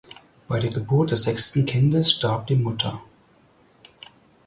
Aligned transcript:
Bei 0.47 0.59
der 0.59 0.71
Geburt 0.71 1.11
des 1.11 1.25
sechsten 1.25 1.67
Kindes 1.67 2.09
starb 2.11 2.47
die 2.47 2.55
Mutter. 2.55 3.03